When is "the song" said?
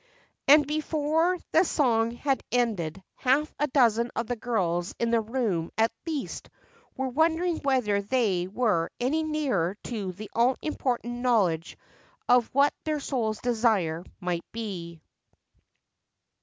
1.51-2.09